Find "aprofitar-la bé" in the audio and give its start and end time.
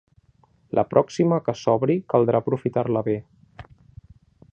2.45-3.15